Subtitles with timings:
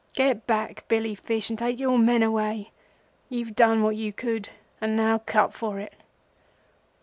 [0.15, 2.71] Get back, Billy Fish, and take your men away;
[3.29, 4.49] you've done what you could,
[4.81, 5.93] and now cut for it.